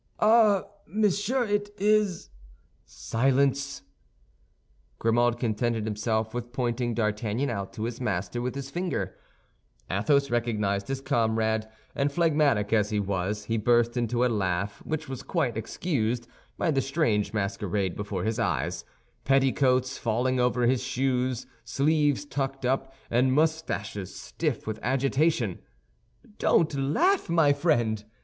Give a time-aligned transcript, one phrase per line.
[0.19, 2.31] "Ah, monsieur, it is—"
[2.87, 3.83] "Silence!"
[4.97, 9.15] Grimaud contented himself with pointing D'Artagnan out to his master with his finger.
[9.91, 15.07] Athos recognized his comrade, and phlegmatic as he was, he burst into a laugh which
[15.07, 16.27] was quite excused
[16.57, 23.33] by the strange masquerade before his eyes—petticoats falling over his shoes, sleeves tucked up, and
[23.33, 25.59] mustaches stiff with agitation.
[26.39, 28.03] "Don't laugh, my friend!"